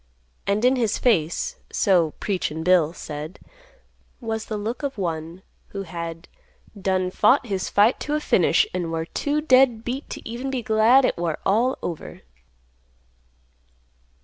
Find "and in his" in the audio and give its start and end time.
0.47-0.97